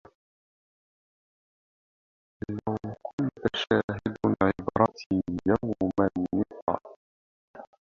[2.49, 6.93] لو كنت شاهد عبرتي يوم النقا